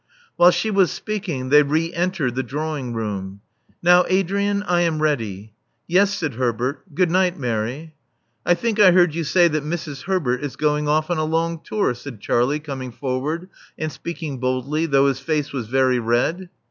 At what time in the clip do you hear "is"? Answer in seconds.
10.43-10.55